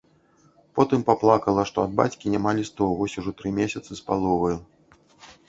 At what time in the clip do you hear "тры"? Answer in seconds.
3.43-3.49